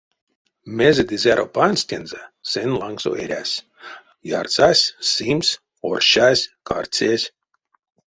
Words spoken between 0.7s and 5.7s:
Мезе ды зяро пандсть тензэ, сень лангсо эрясь, ярсась-симсь,